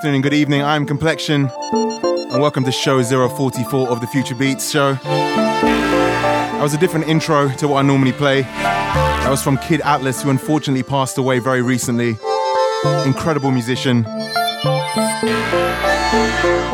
[0.00, 0.62] afternoon, good evening.
[0.62, 4.94] I'm Complexion, and welcome to show 044 of the Future Beats show.
[4.94, 8.40] That was a different intro to what I normally play.
[8.40, 12.16] That was from Kid Atlaas, who unfortunately passed away very recently.
[13.04, 14.06] Incredible musician.
[14.06, 14.42] I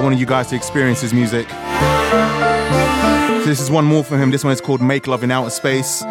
[0.01, 1.49] wanted you guys to experience his music.
[1.49, 4.31] So this is one more for him.
[4.31, 6.05] This one is called Make Love in Outer Space.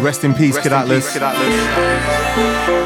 [0.00, 0.88] Rest in peace, Rest Kid in Atlaas.
[0.88, 2.83] Peace, Kid Atlaas.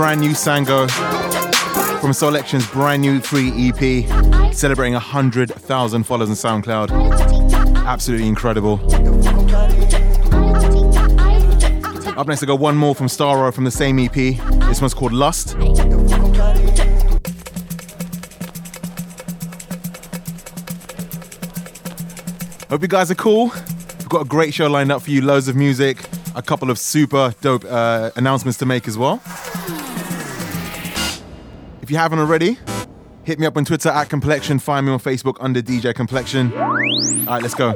[0.00, 0.90] Brand new Sango
[2.00, 7.84] from Soulection's brand new free EP, celebrating 100,000 followers on SoundCloud.
[7.84, 8.80] Absolutely incredible.
[12.18, 14.14] Up next, I got one more from StarRo from the same EP.
[14.14, 15.52] This one's called Lust.
[22.70, 23.52] Hope you guys are cool.
[23.98, 25.98] We've got a great show lined up for you, loads of music,
[26.34, 29.22] a couple of super dope uh, announcements to make as well.
[31.90, 32.56] If you haven't already,
[33.24, 34.60] hit me up on Twitter at Complexion.
[34.60, 36.52] Find me on Facebook under DJ Complexion.
[36.56, 37.74] All right, let's go.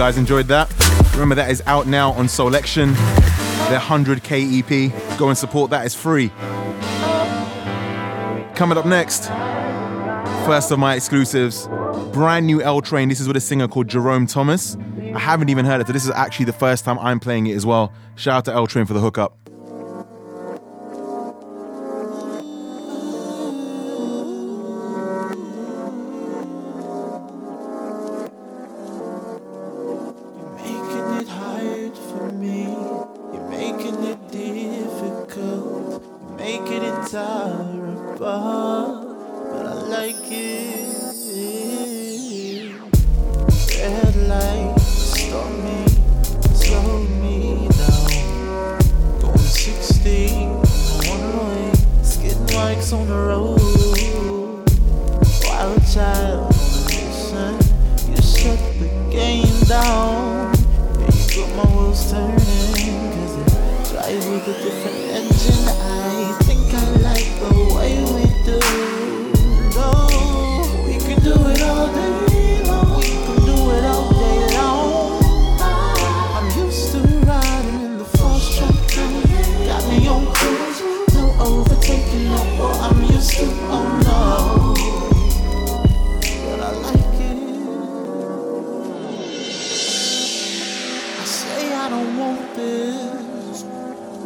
[0.00, 0.72] Guys enjoyed that.
[1.12, 2.94] Remember, that is out now on Soulection,
[3.68, 5.18] their 100k EP.
[5.18, 6.30] Go and support that, it's free.
[8.54, 9.26] Coming up next,
[10.46, 11.68] first of my exclusives,
[12.14, 13.10] brand new El Train.
[13.10, 14.74] This is with a singer called Jerome Thomas.
[15.14, 17.54] I haven't even heard it, so this is actually the first time I'm playing it
[17.54, 17.92] as well.
[18.16, 19.39] Shout out to El Train for the hookup.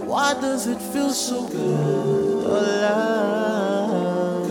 [0.07, 2.45] Why does it feel so good?
[2.47, 4.51] Oh, love.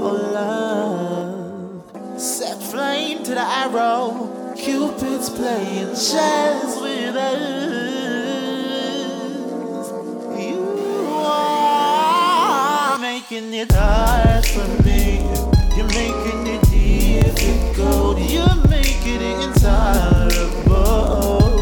[0.00, 2.18] Oh, love.
[2.20, 4.30] Set flame to the arrow.
[4.56, 7.34] Cupid's playing chess with us.
[10.40, 10.64] You
[11.26, 15.20] are making it hard for me.
[15.76, 18.18] You're making it difficult.
[18.18, 21.53] You're making it intolerable.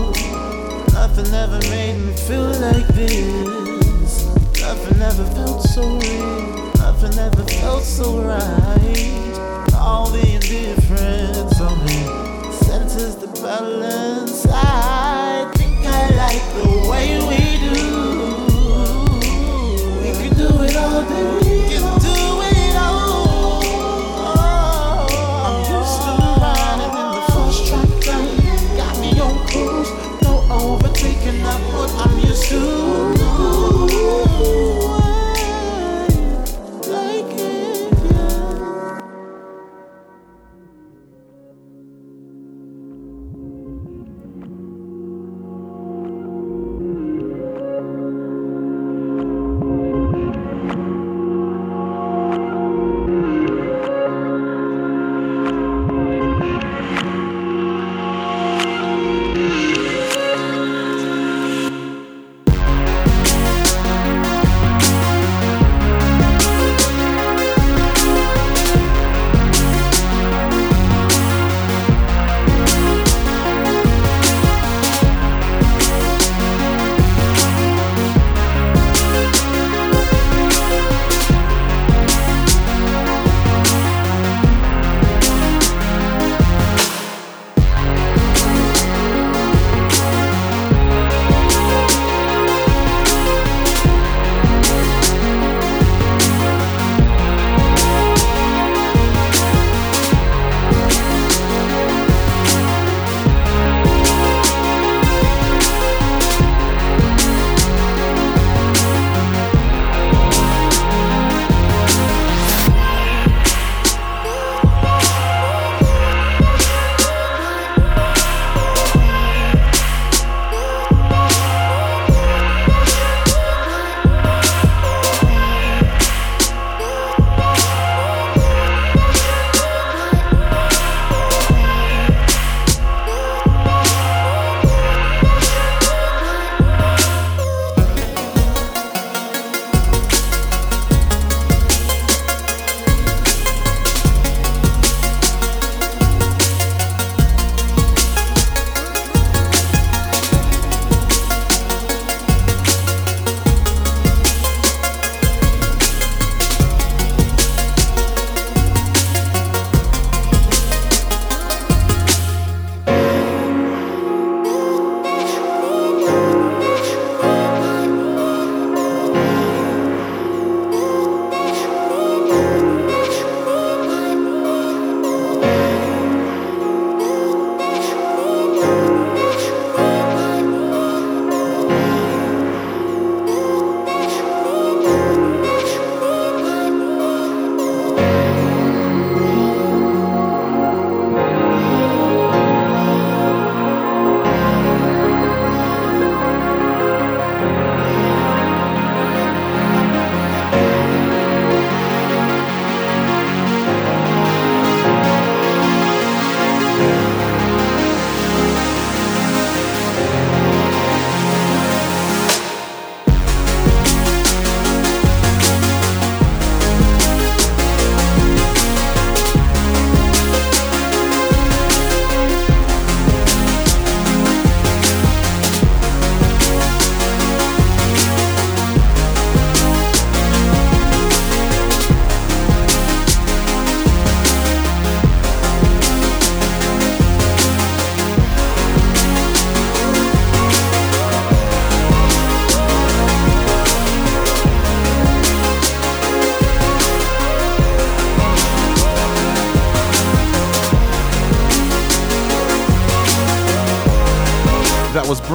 [1.14, 4.24] Nothing ever made me feel like this.
[4.62, 6.72] Nothing ever felt so real.
[6.78, 9.74] Nothing ever felt so right.
[9.74, 12.02] All the indifference on me
[12.50, 14.46] centers the balance.
[14.48, 17.76] I think I like the way we do.
[20.00, 21.41] We can do it all day.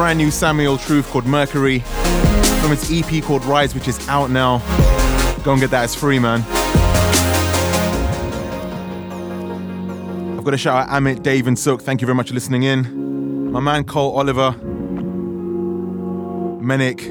[0.07, 4.59] Brand new Samuel Truth called Mercury from its EP called Rise, which is out now.
[5.43, 6.43] Go and get that, it's free, man.
[10.37, 11.81] I've got a shout out Amit, Dave, and Sook.
[11.81, 13.51] Thank you very much for listening in.
[13.51, 14.51] My man Cole Oliver,
[16.61, 17.01] Menik,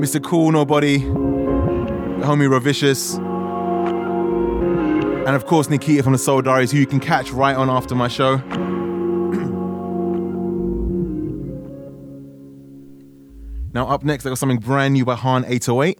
[0.00, 0.20] Mr.
[0.20, 3.16] Cool Nobody, the homie Ravicious,
[5.24, 7.94] and of course Nikita from the Soul Diaries, who you can catch right on after
[7.94, 8.42] my show.
[13.96, 15.96] Up next, I got something brand new by Haan808.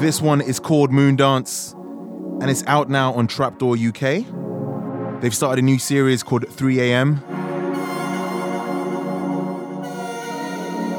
[0.00, 1.72] This one is called Moon Dance,
[2.40, 4.24] and it's out now on Trapdoor UK.
[5.20, 7.24] They've started a new series called 3 AM.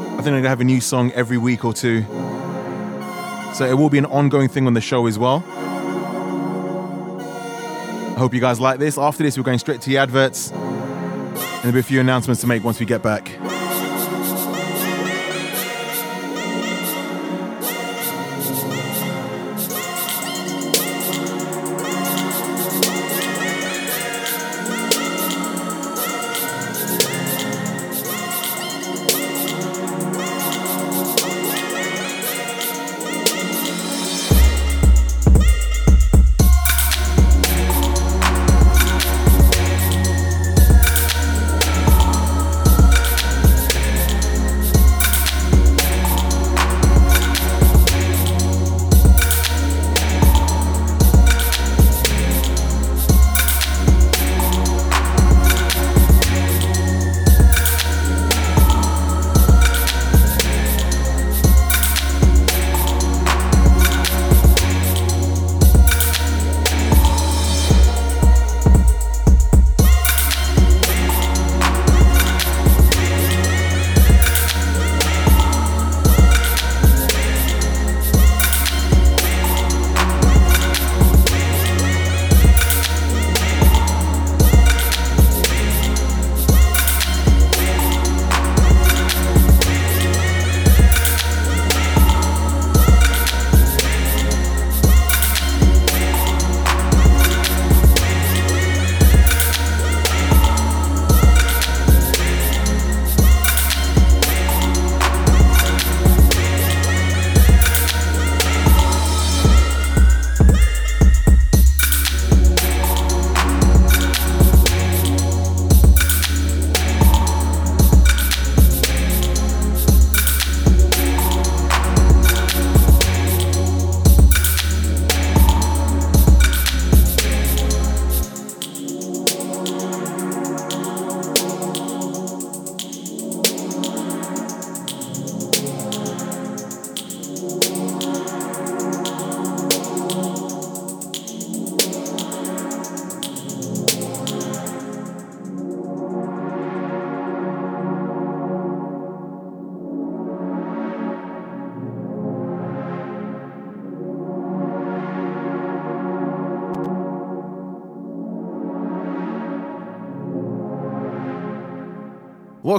[0.10, 2.04] I think they're gonna have a new song every week or two.
[3.54, 5.42] So it will be an ongoing thing on the show as well.
[8.10, 8.98] I hope you guys like this.
[8.98, 10.52] After this, we're going straight to the adverts.
[10.52, 10.62] And
[11.62, 13.32] there'll be a few announcements to make once we get back.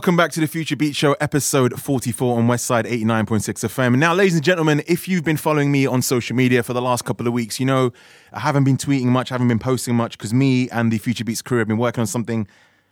[0.05, 3.97] Welcome back to the Future Beat Show, episode 44 on Westside 89.6 FM.
[3.97, 7.07] Now, ladies and gentlemen, if you've been following me on social media for the last
[7.07, 7.91] couple of weeks, you know
[8.31, 11.25] I haven't been tweeting much, I haven't been posting much because me and the Future
[11.25, 12.47] Beats crew have been working on something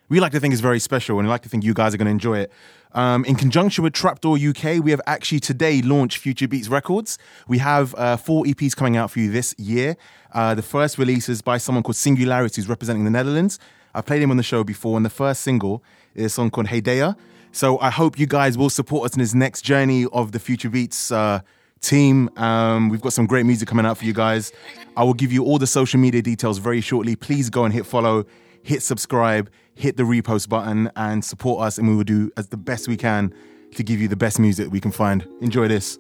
[0.09, 1.99] we like to think is very special and we like to think you guys are
[1.99, 2.53] going to enjoy it.
[2.93, 7.19] Um, in conjunction with Trapdoor UK, we have actually today launched Future Beats Records.
[7.47, 9.99] We have uh, four EPs coming out for you this year.
[10.33, 13.59] Uh, the first release is by someone called Singularis, who's representing the Netherlands.
[13.95, 15.83] I've played him on the show before, and the first single
[16.15, 17.17] is a song called Hey Hedaya.
[17.53, 20.71] So I hope you guys will support us in this next journey of the Future
[20.71, 21.41] Beats uh,
[21.83, 22.31] team.
[22.39, 24.53] Um, we've got some great music coming out for you guys.
[24.97, 27.15] I will give you all the social media details very shortly.
[27.15, 28.25] Please go and hit follow,
[28.63, 31.77] hit subscribe, hit the repost button, and support us.
[31.77, 33.35] And we will do as the best we can
[33.75, 35.27] to give you the best music we can find.
[35.41, 35.99] Enjoy this.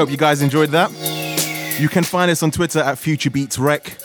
[0.00, 0.90] Hope you guys enjoyed that.
[1.78, 4.00] You can find us on Twitter at FutureBeatsRec.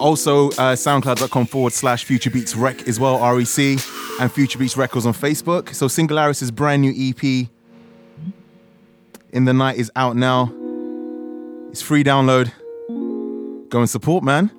[0.00, 3.78] Also, uh, soundcloud.com forward slash FutureBeatsRec as well, REC,
[4.18, 5.74] and Future Beats Records on Facebook.
[5.74, 7.48] So, Singularis' brand new EP,
[9.32, 10.50] In the Night, is out now.
[11.70, 12.50] It's free download.
[13.68, 14.50] Go and support, man.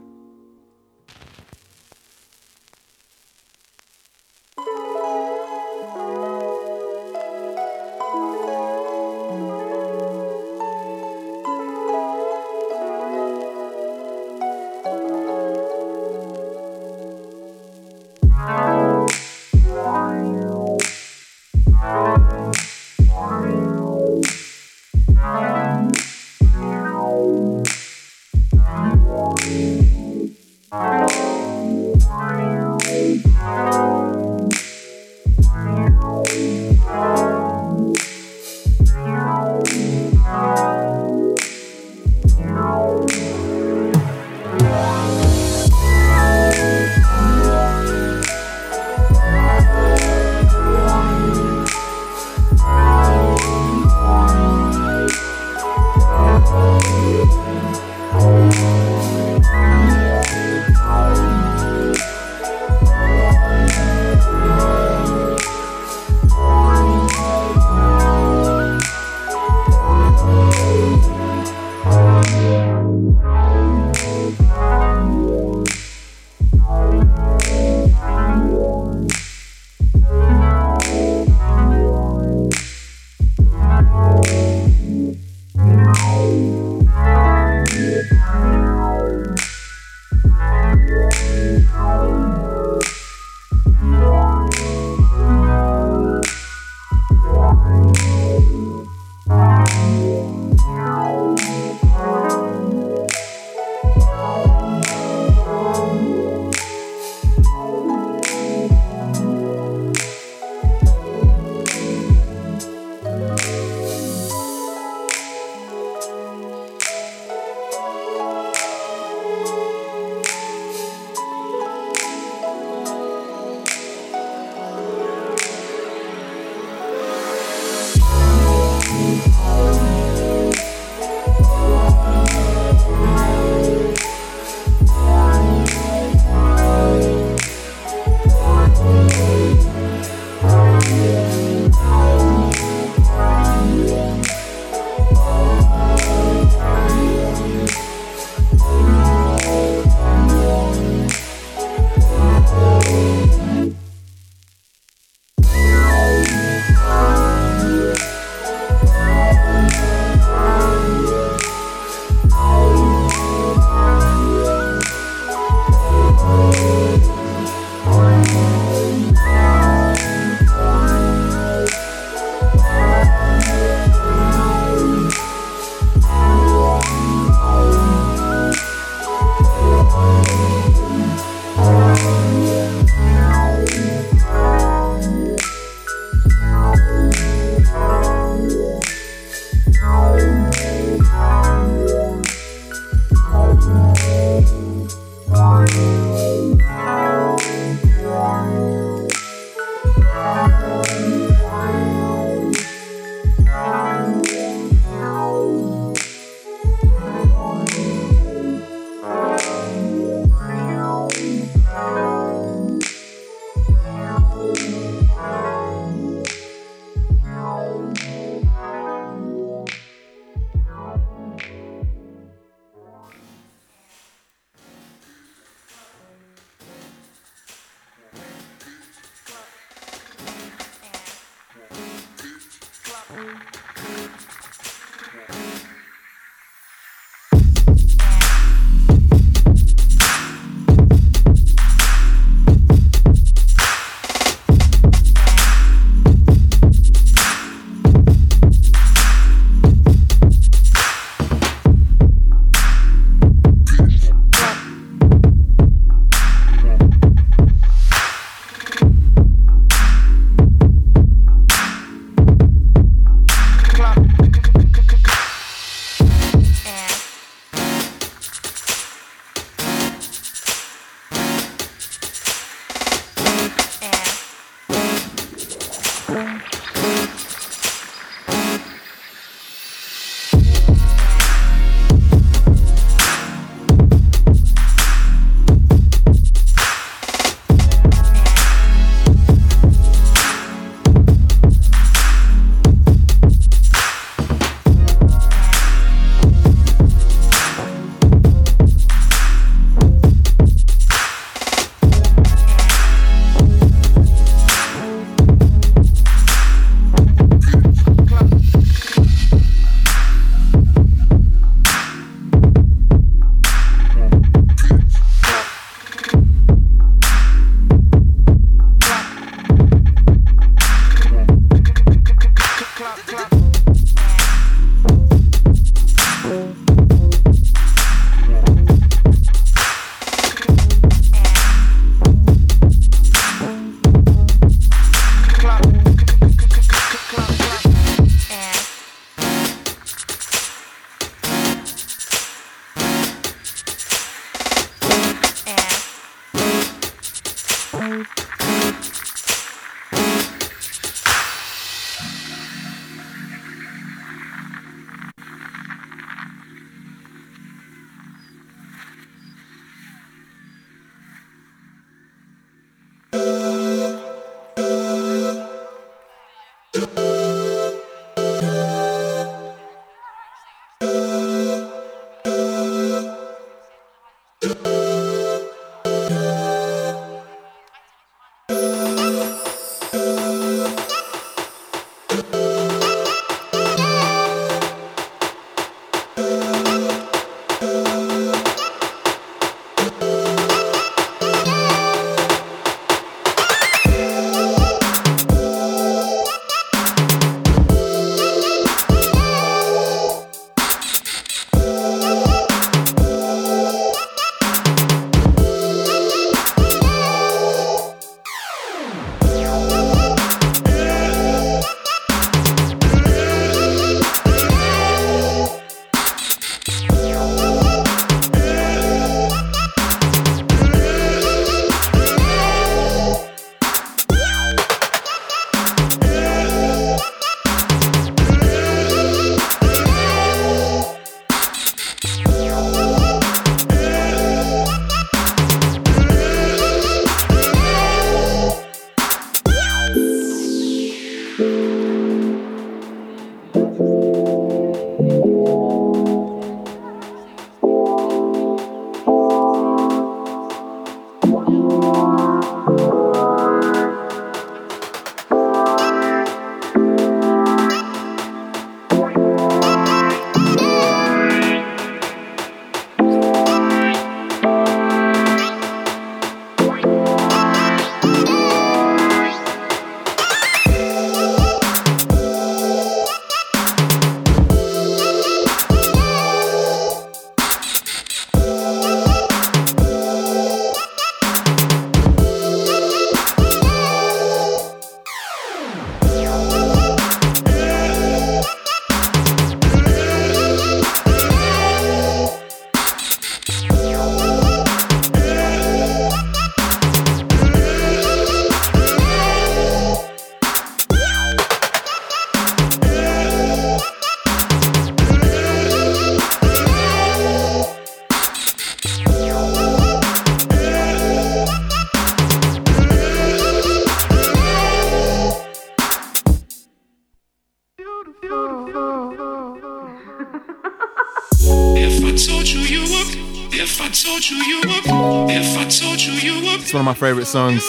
[526.74, 527.62] One of my favorite songs.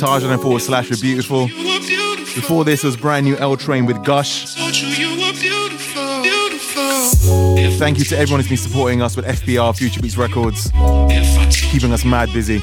[0.00, 1.46] Tajan and forward slash with Beautiful.
[1.46, 4.54] Before this was brand new El Train with Gush.
[7.78, 10.72] Thank you to everyone who's been supporting us with FBR Future Beats Records,
[11.70, 12.60] keeping us mad busy.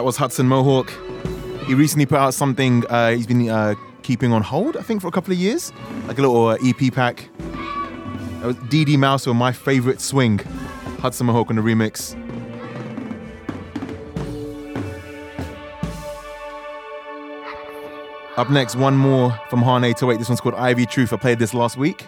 [0.00, 0.90] That was Hudson Mohawke.
[1.66, 5.08] He recently put out something uh, he's been uh, keeping on hold, I think, for
[5.08, 5.74] a couple of years,
[6.06, 7.28] like a little uh, EP pack.
[7.36, 10.38] That was De De Mouse or My Favorite Swing.
[11.00, 12.16] Hudson Mohawke on the remix.
[18.38, 20.16] Up next, one more from Haan808.
[20.16, 21.12] This one's called Ivy Truth.
[21.12, 22.06] I played this last week.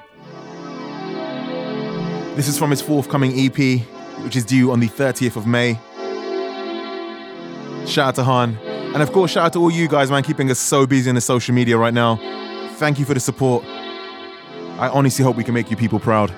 [2.37, 3.83] This is from his forthcoming EP,
[4.25, 5.79] which is due on the 30th of May.
[7.93, 8.57] Shout out to Haan.
[8.95, 11.15] And of course, shout out to all you guys, man, keeping us so busy in
[11.15, 12.17] the social media right now.
[12.77, 13.65] Thank you for the support.
[13.67, 16.33] I honestly hope we can make you people proud.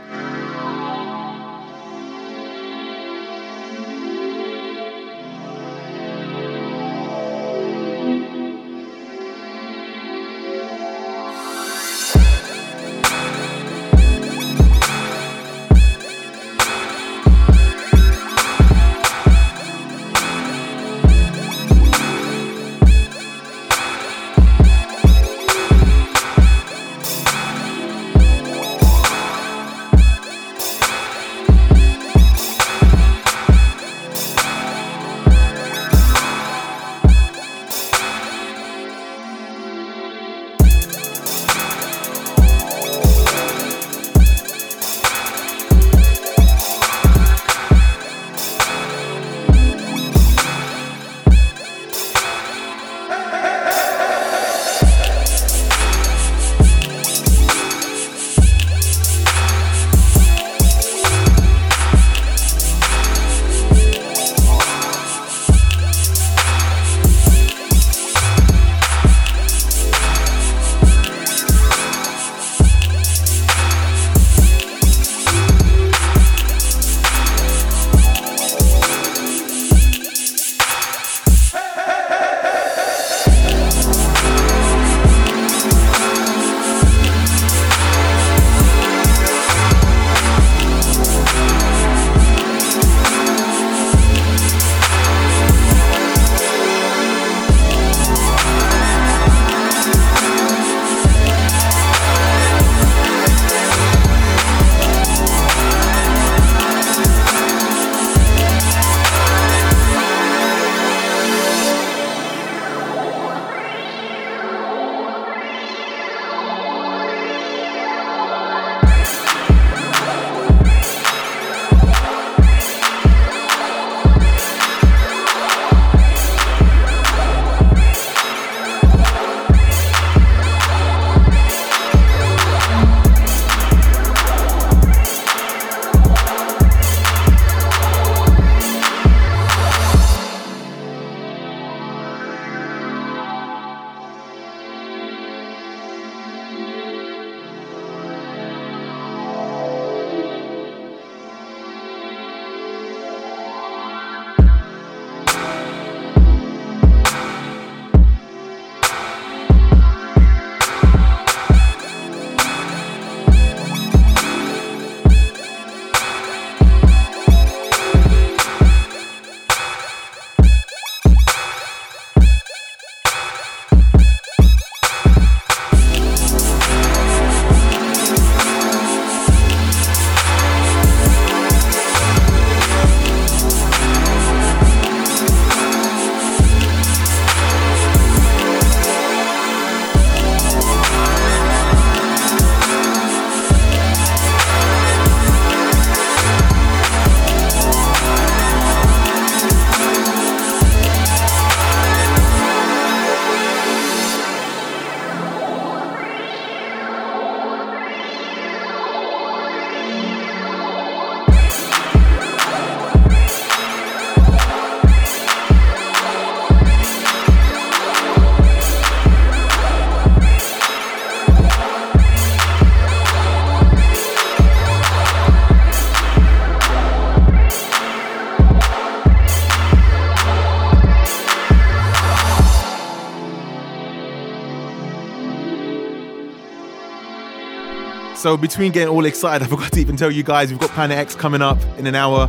[238.25, 240.97] So between getting all excited, I forgot to even tell you guys we've got Planet
[240.97, 242.27] X coming up in an hour.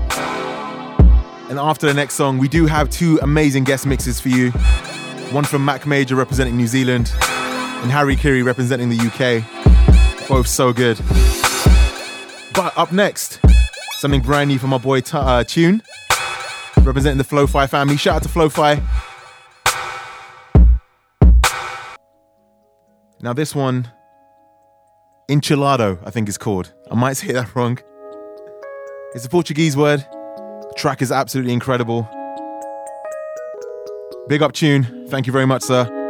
[1.49, 4.51] And after the next song, we do have two amazing guest mixes for you.
[5.31, 10.27] One from Mac Major representing New Zealand and Harikiri representing the UK.
[10.27, 10.97] Both so good.
[12.53, 13.39] But up next,
[13.91, 15.81] something brand new from my boy uh, Tune,
[16.81, 17.95] representing the Flowfi family.
[17.95, 18.83] Shout out to Flowfi.
[23.21, 23.89] Now, this one
[25.29, 26.71] enchilado, I think is called.
[26.91, 27.79] I might say that wrong.
[29.13, 30.01] It's a Portuguese word.
[30.01, 32.07] The track is absolutely incredible.
[34.27, 35.07] Big up tune.
[35.09, 36.04] Thank you very much, sir.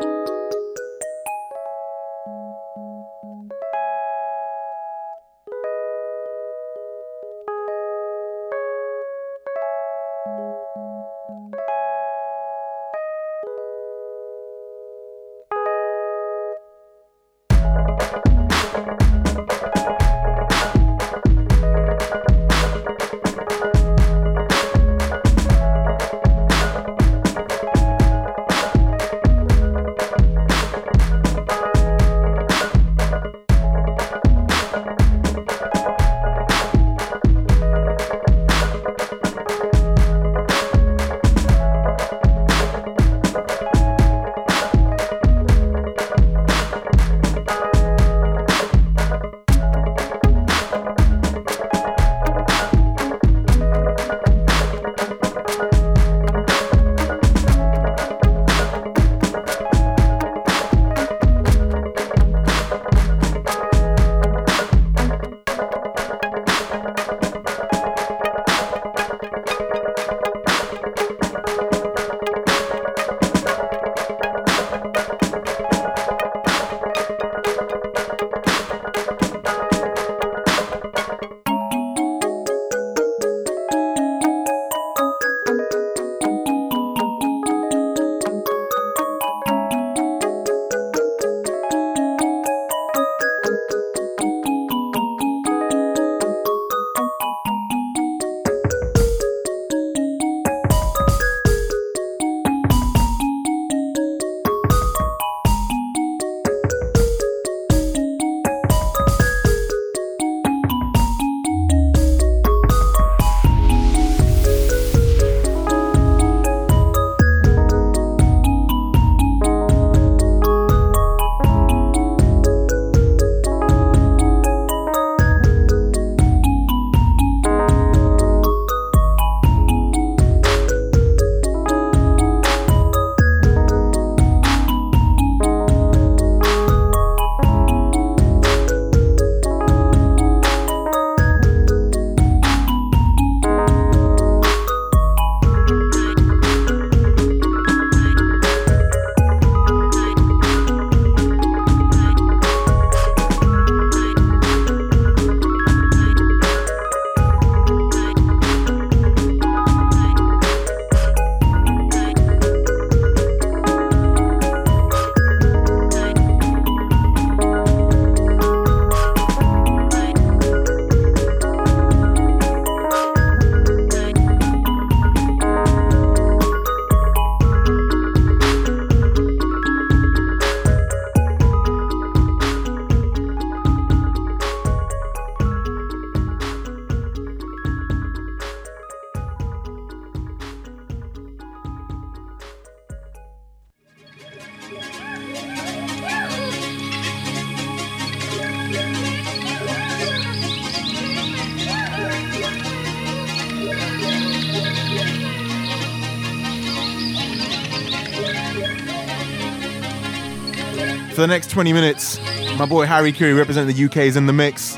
[211.25, 212.19] The next 20 minutes,
[212.55, 214.75] my boy Harikiri representing the UK is in the mix.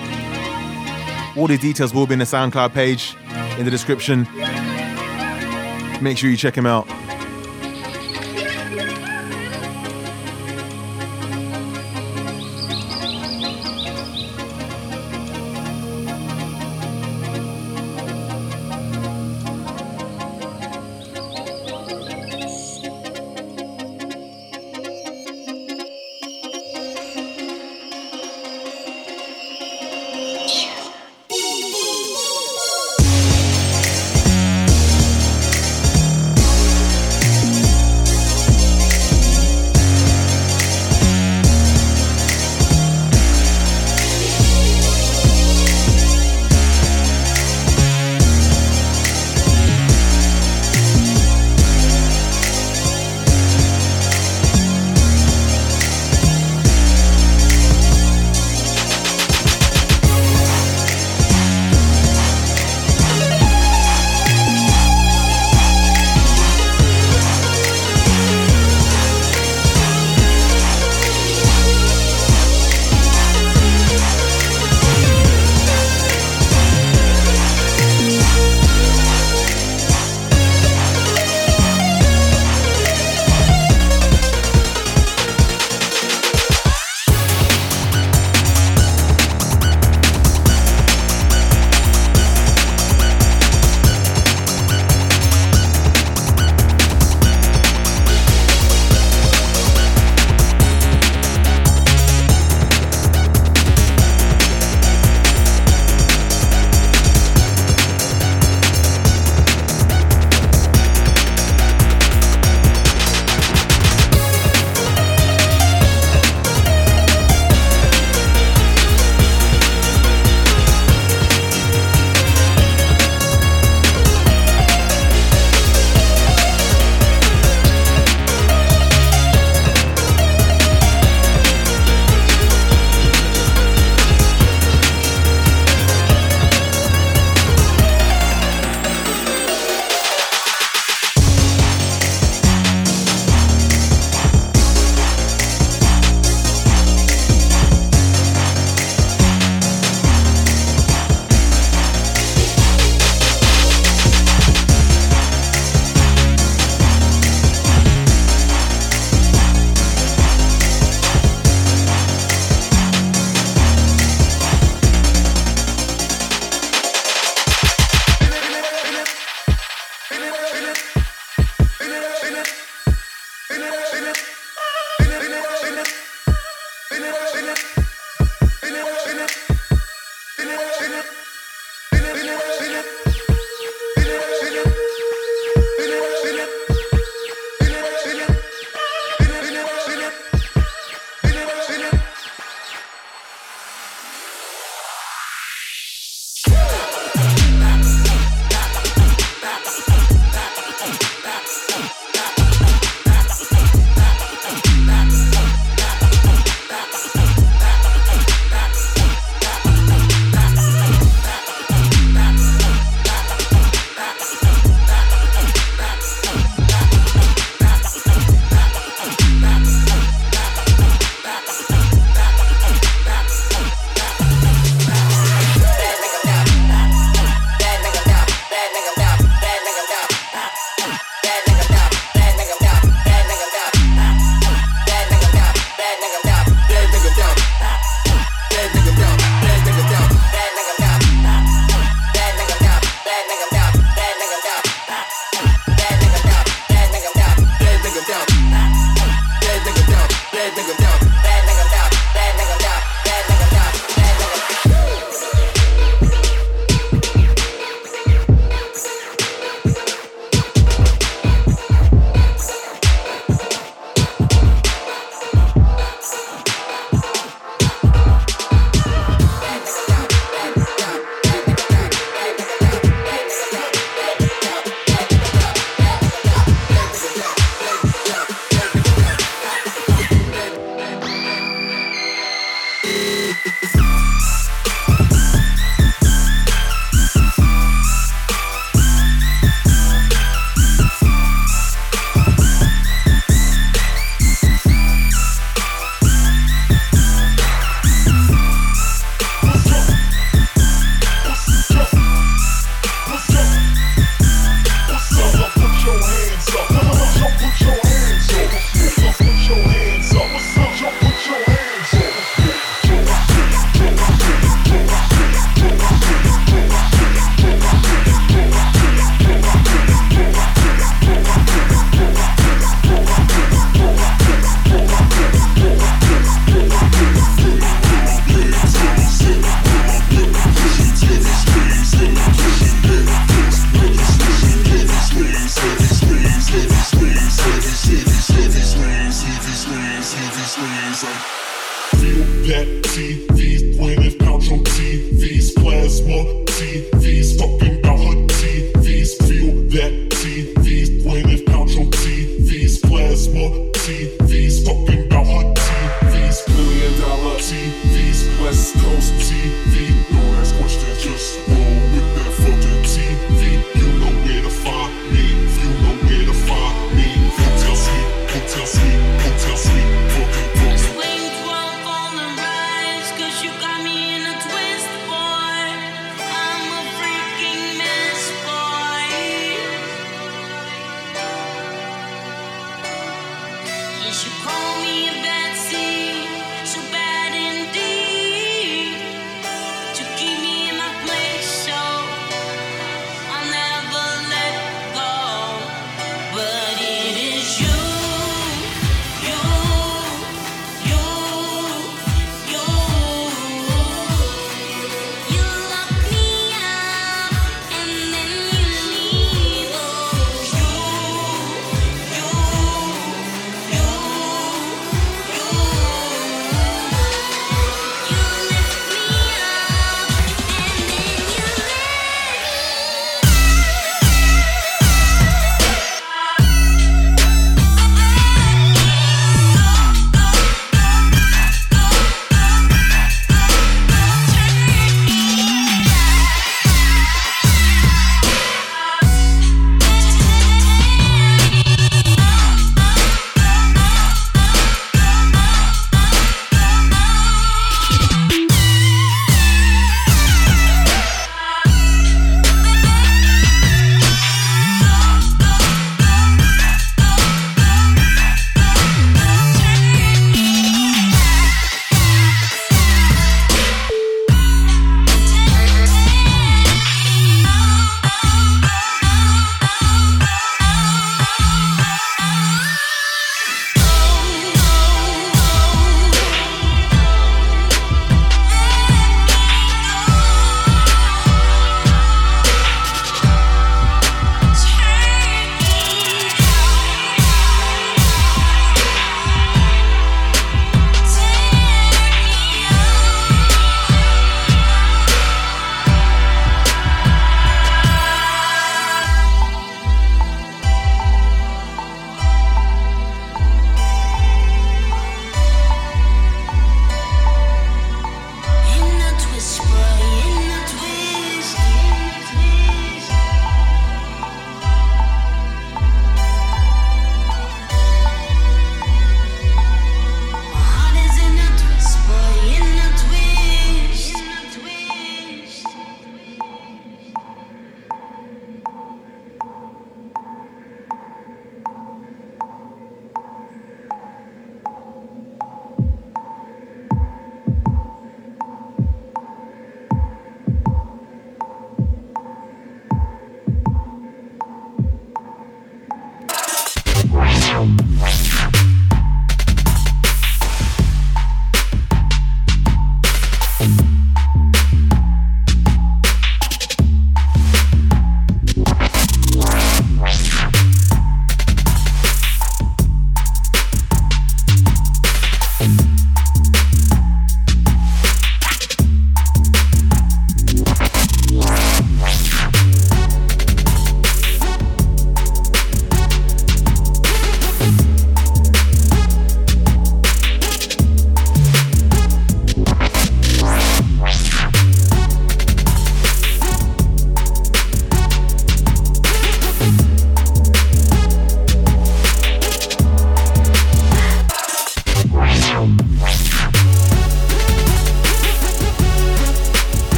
[1.36, 3.18] All the details will be in the SoundCloud page
[3.58, 4.26] in the description.
[6.02, 6.88] Make sure you check him out.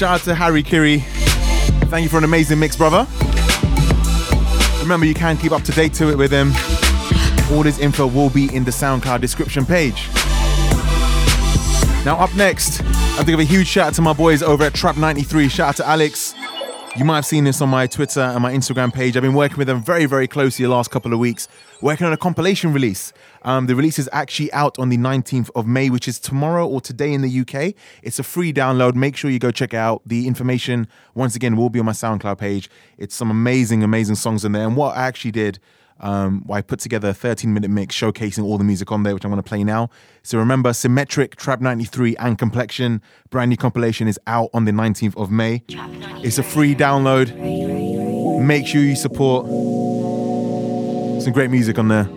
[0.00, 1.02] Shout out to Harikiri.
[1.90, 3.06] Thank you for an amazing mix, brother.
[4.80, 6.52] Remember, you can keep up to date to it with him.
[7.54, 10.08] All his info will be in the SoundCloud description page.
[12.06, 12.84] Now, up next, I
[13.16, 15.50] have to give a huge shout out to my boys over at Trap93.
[15.50, 16.34] Shout out to Alex.
[16.96, 19.16] You might have seen this on my Twitter and my Instagram page.
[19.16, 21.46] I've been working with them very, very closely the last couple of weeks,
[21.80, 23.12] working on a compilation release.
[23.42, 26.80] Um, the release is actually out on the 19th of May, which is tomorrow or
[26.80, 27.74] today in the UK.
[28.02, 28.96] It's a free download.
[28.96, 30.02] Make sure you go check out.
[30.04, 32.68] The information, once again, will be on my SoundCloud page.
[32.98, 34.66] It's some amazing, amazing songs in there.
[34.66, 35.60] And what I actually did
[36.00, 39.24] um, I put together a 13 minute mix showcasing all the music on there, which
[39.24, 39.90] I'm going to play now.
[40.22, 43.02] So remember, Symmetric, Trap 93, and Complexion.
[43.30, 45.62] Brand new compilation is out on the 19th of May.
[45.68, 47.34] It's a free download.
[48.40, 49.46] Make sure you support.
[51.22, 52.08] Some great music on there.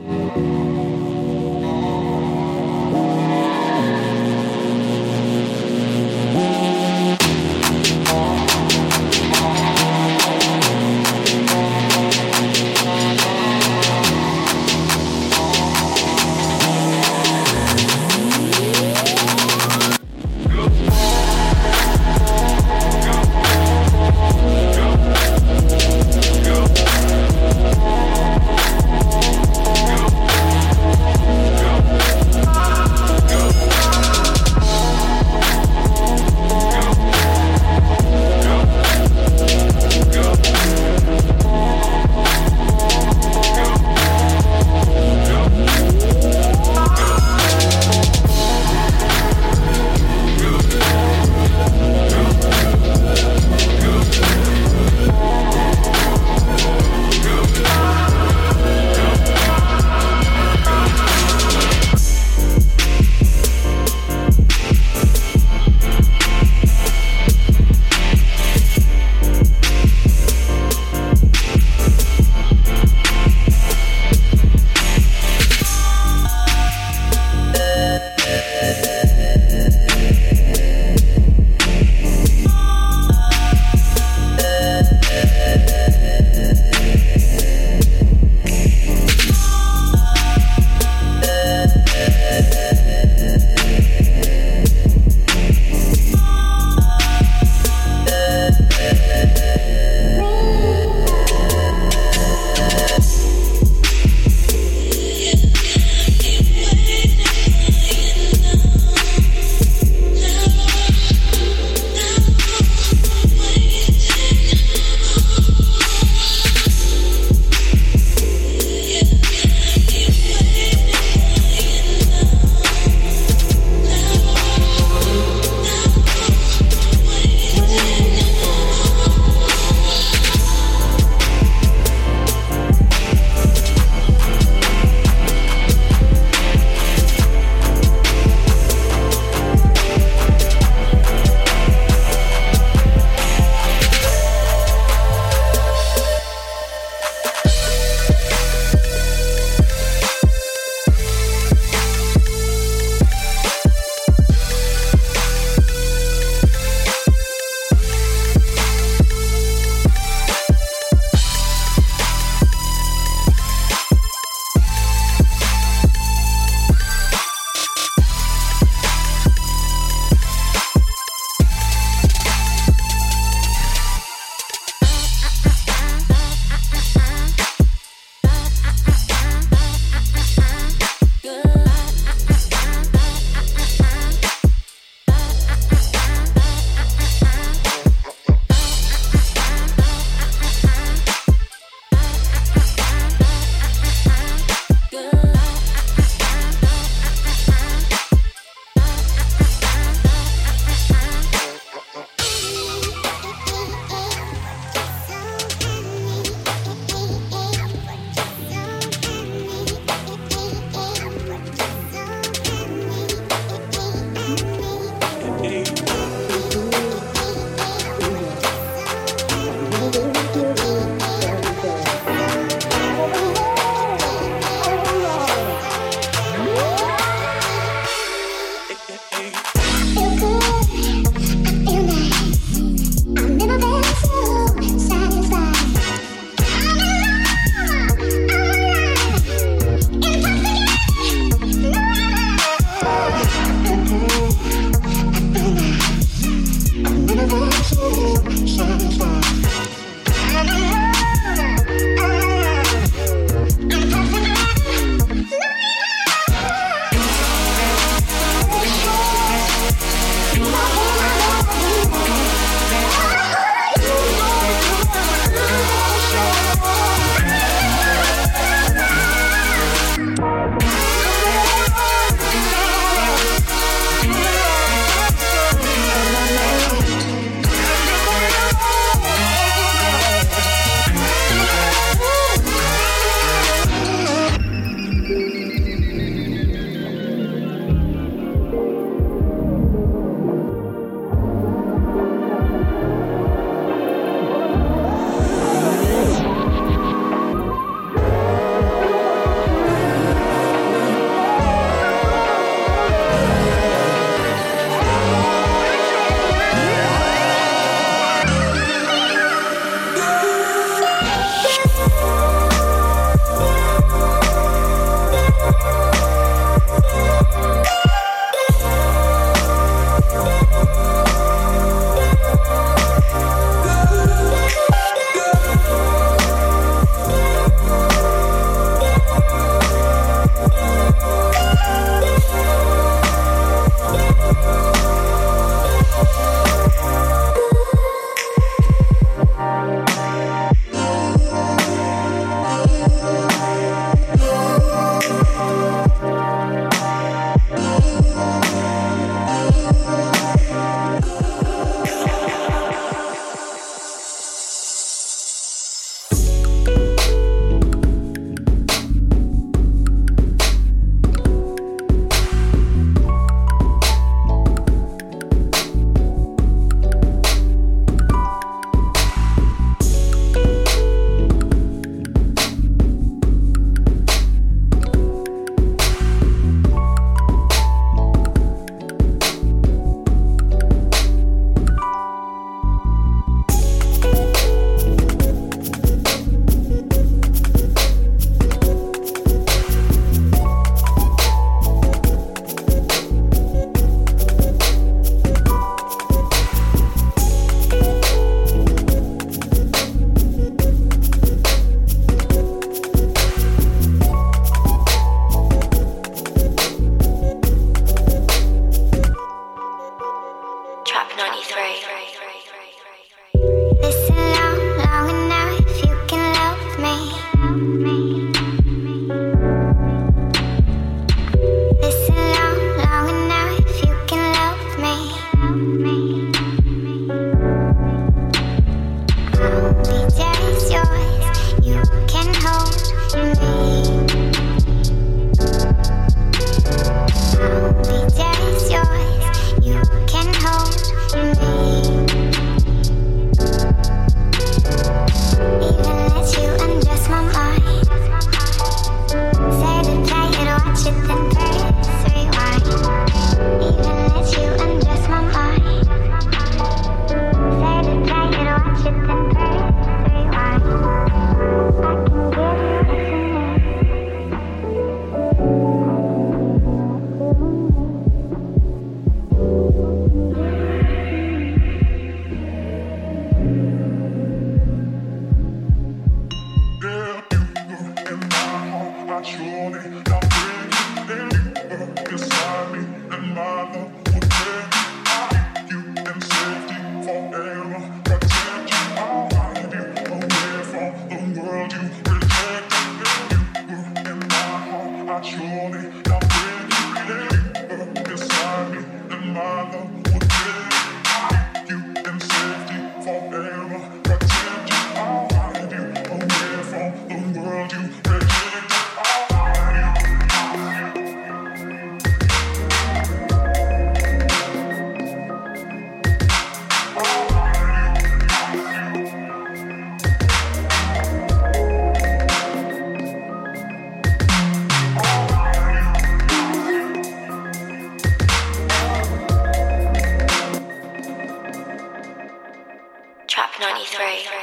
[533.59, 534.42] 93.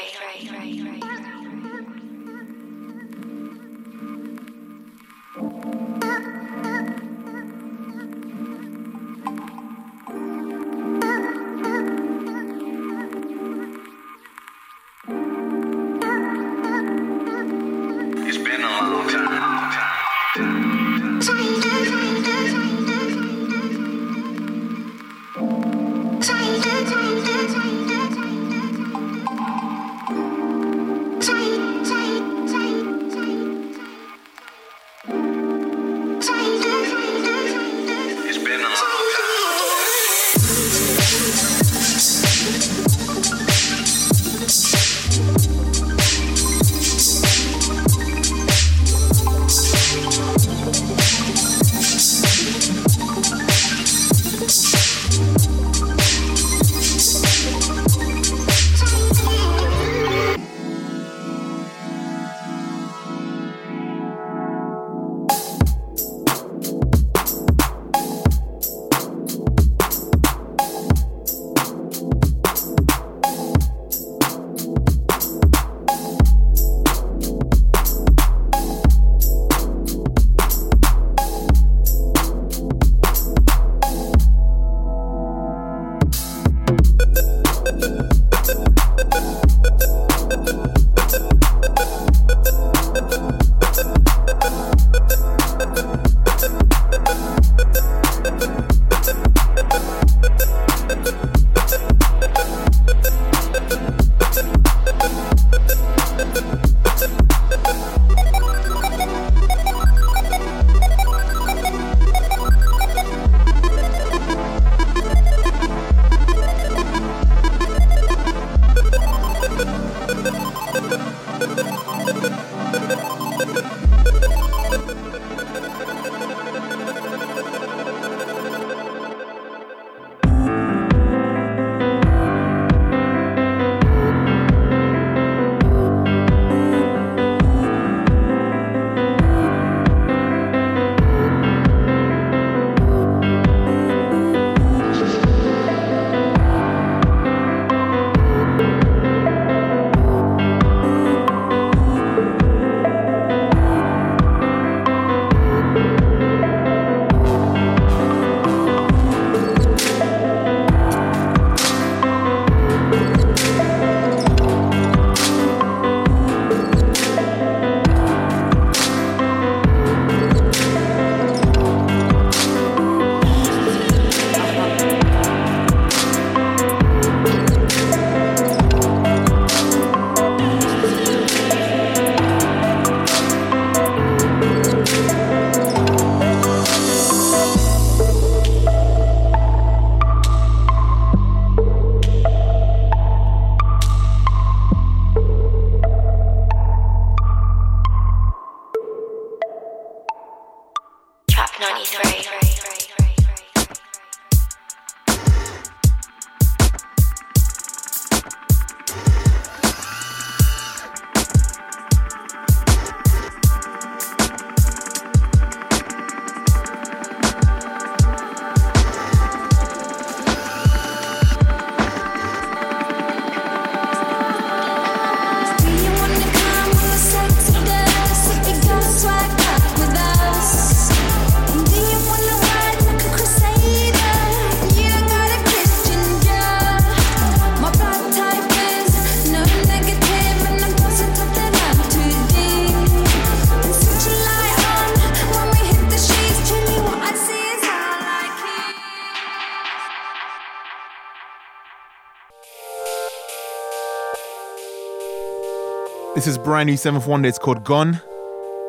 [256.20, 257.24] This is brand new SevnthWonder.
[257.24, 257.98] It's called Gone.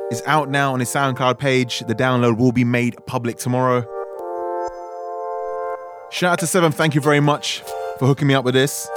[0.09, 1.79] It's out now on his SoundCloud page.
[1.79, 3.81] The download will be made public tomorrow.
[6.11, 6.75] Shout out to Seventh.
[6.75, 7.59] Thank you very much
[7.99, 8.87] for hooking me up with this.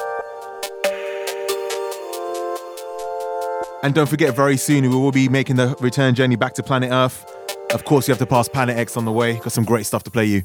[3.82, 6.92] And don't forget, very soon we will be making the return journey back to planet
[6.92, 7.26] Earth.
[7.72, 9.34] Of course, you have to pass Planet X on the way.
[9.34, 10.42] Got some great stuff to play you.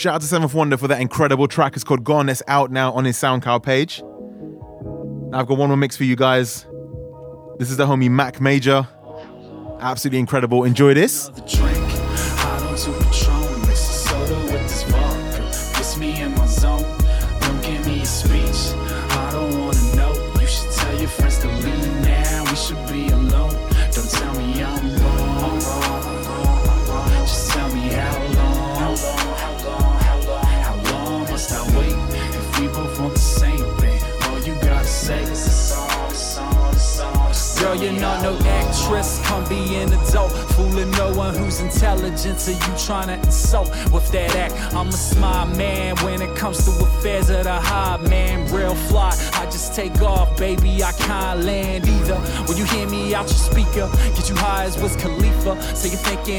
[0.00, 1.74] Shout out to SevnthWonder for that incredible track.
[1.74, 2.30] It's called Gone.
[2.30, 4.00] It's out now on his SoundCloud page.
[4.00, 6.64] Now I've got one more mix for you guys.
[7.58, 8.88] This is the homie Mac Major.
[9.78, 10.64] Absolutely incredible.
[10.64, 11.30] Enjoy this.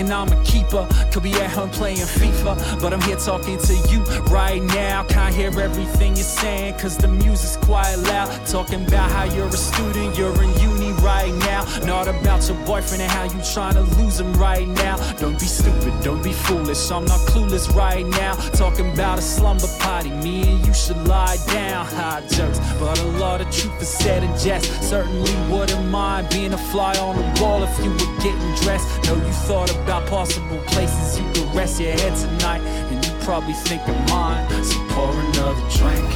[0.09, 0.87] You're I'm a keeper.
[1.11, 5.03] Could be at home playing FIFA, but I'm here talking to you right now.
[5.03, 8.29] Can't hear everything you're saying, cause the music's quite loud.
[8.45, 11.63] Talking about how you're a student, you're in uni right right now.
[11.85, 14.95] Not about your boyfriend and how you trying to lose him right now.
[15.13, 16.91] Don't be stupid, don't be foolish.
[16.91, 18.33] I'm not clueless right now.
[18.61, 21.85] Talking about a slumber party, me and you should lie down.
[21.85, 24.65] Hot jokes, but a lot of truth is said in jest.
[24.89, 28.87] Certainly wouldn't mind being a fly on the wall if you were getting dressed.
[29.05, 33.53] Know you thought about possible places you could rest your head tonight, and you probably
[33.53, 34.49] think of mine.
[34.63, 36.09] So pour another drink.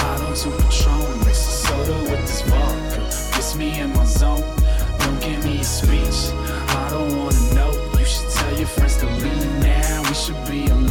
[0.00, 3.00] Hot on to Patron, mix the soda with this vodka.
[3.34, 4.42] Kiss me in my zone.
[4.98, 6.34] Don't give me a speech.
[6.80, 7.70] I don't wanna know.
[7.96, 10.02] You should tell your friends to leave now.
[10.08, 10.87] We should be alone.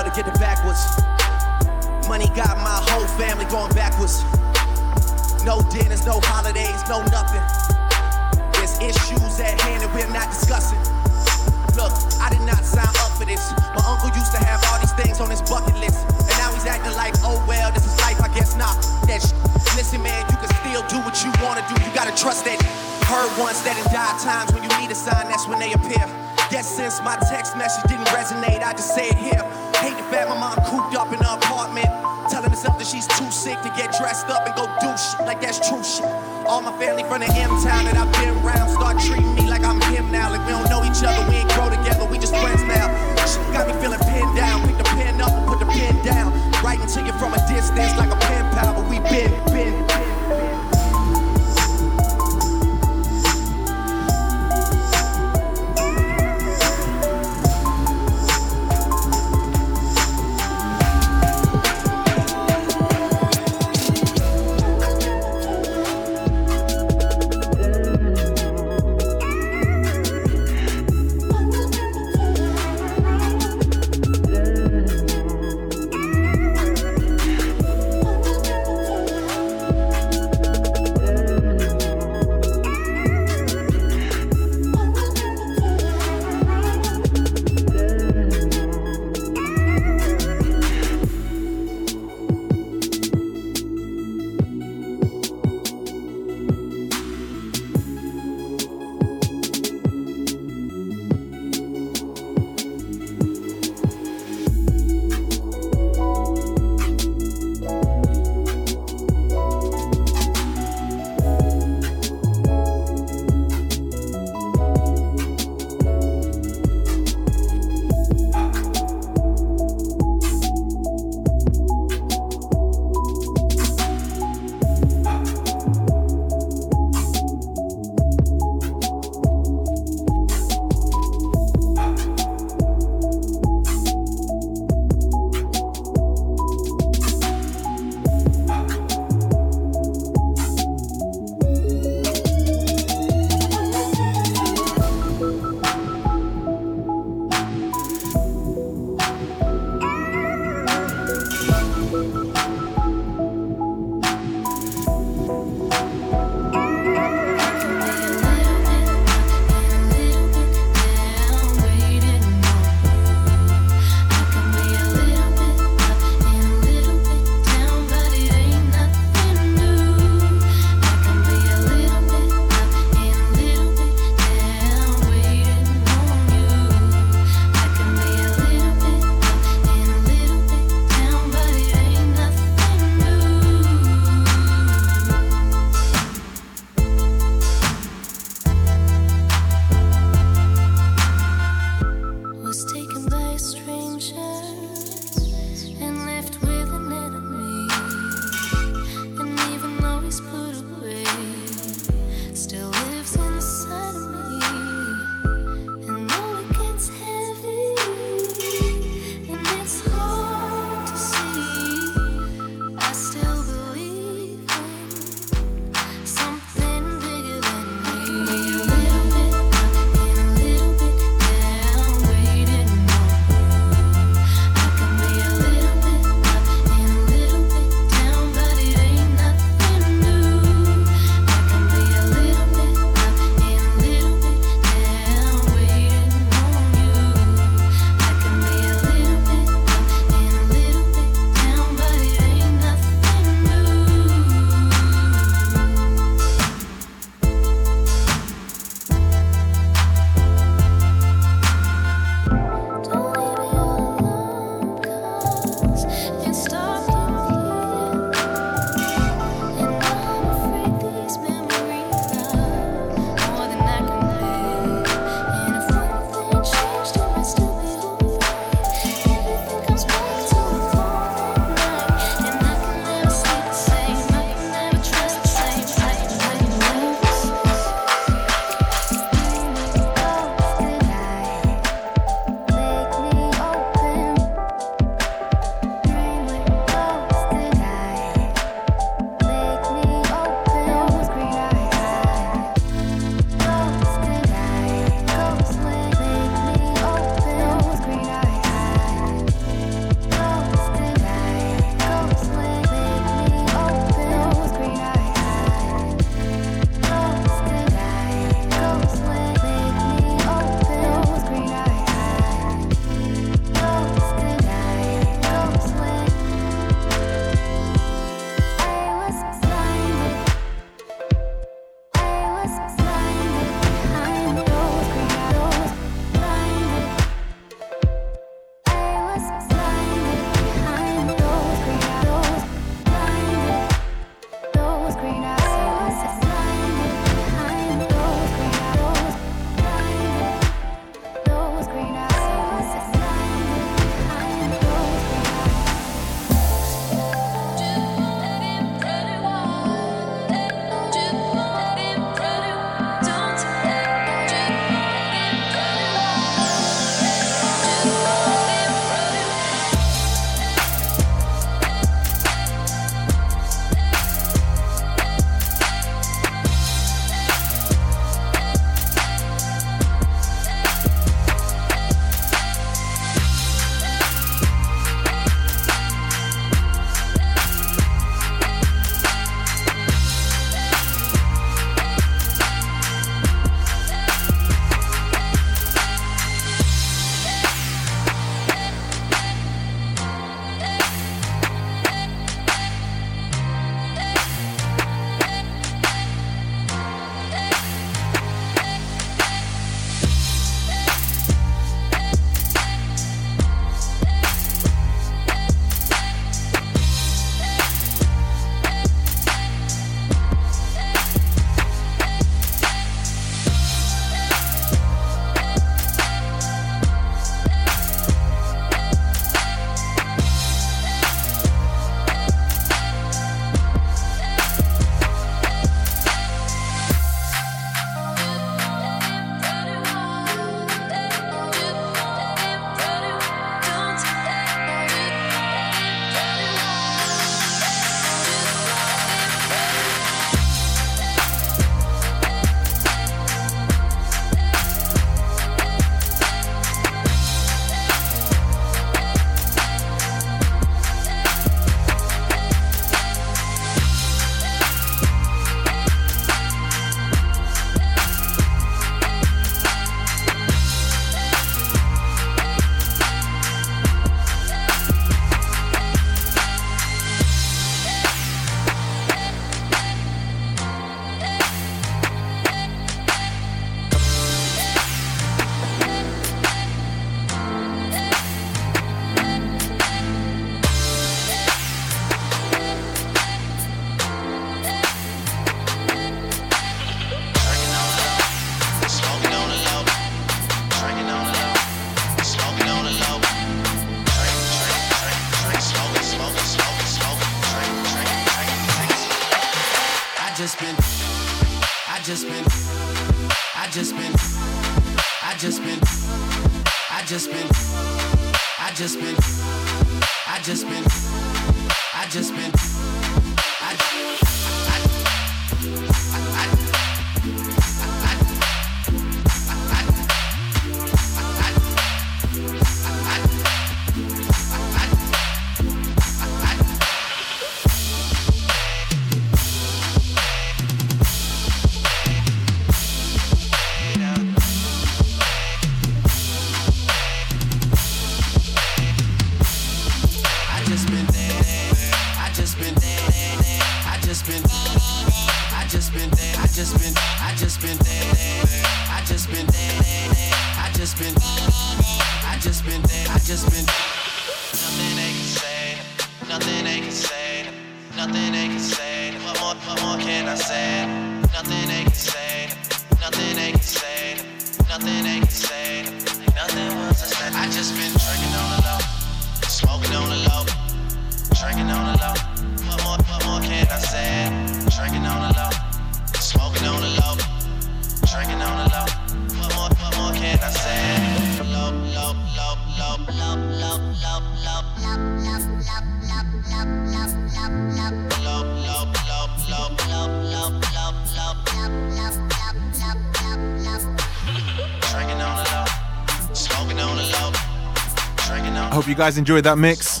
[599.00, 600.00] Guys enjoyed that mix.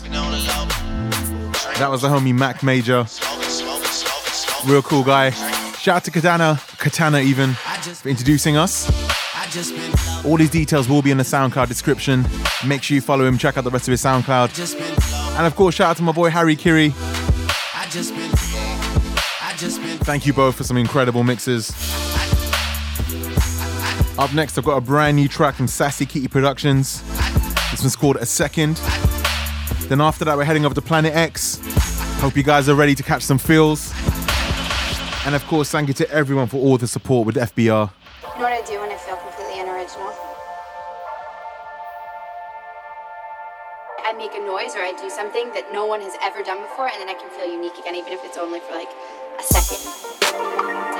[1.78, 3.06] That was the homie Mac Major.
[4.70, 5.30] Real cool guy.
[5.78, 8.90] Shout out to Katana, Katana even, for introducing us.
[10.22, 12.26] All these details will be in the SoundCloud description.
[12.66, 15.38] Make sure you follow him, check out the rest of his SoundCloud.
[15.38, 16.92] And of course, shout out to my boy Harikiri.
[20.04, 21.70] Thank you both for some incredible mixes.
[24.18, 27.02] Up next, I've got a brand new track from Sassy Kitty Productions.
[27.80, 28.76] This one's called A Second.
[29.88, 31.58] Then after that, we're heading over to Planet X.
[32.20, 33.94] Hope you guys are ready to catch some feels.
[35.24, 37.56] And of course, thank you to everyone for all the support with FBR.
[37.56, 37.90] You know
[38.36, 40.12] what I do when I feel completely unoriginal?
[44.04, 46.88] I make a noise or I do something that no one has ever done before,
[46.88, 48.90] and then I can feel unique again, even if it's only for like
[49.38, 50.99] a second.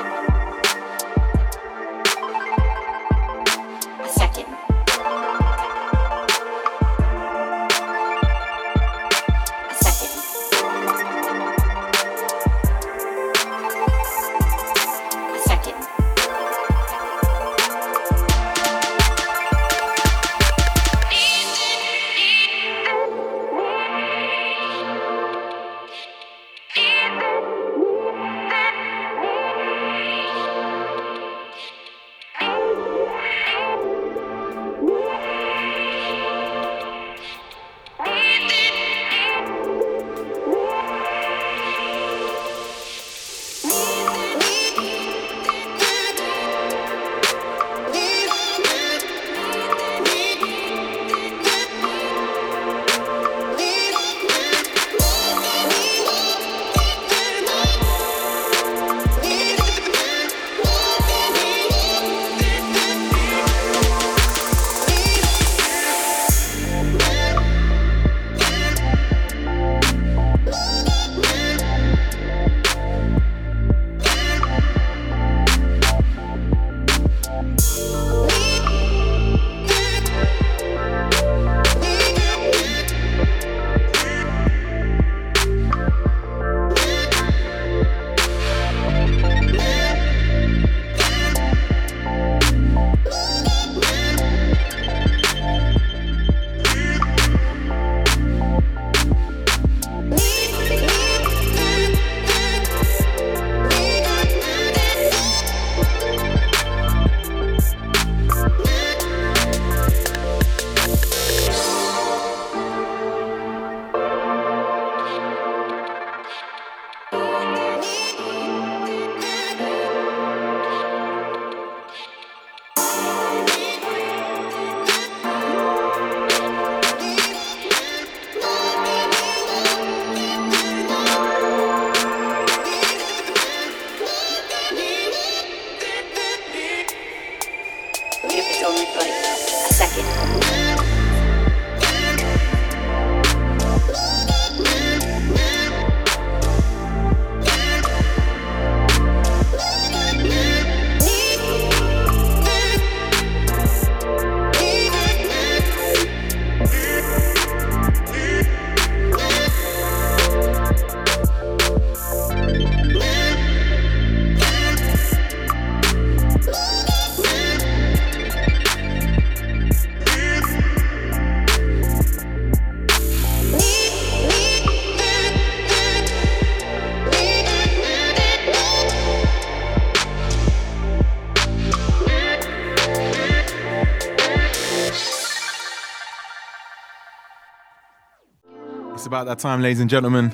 [189.11, 190.33] About that time, ladies and gentlemen.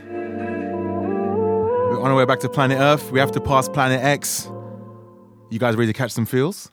[1.89, 3.11] We're on our way back to planet Earth.
[3.11, 4.51] We have to pass planet X.
[5.49, 6.69] You guys ready to catch some feels?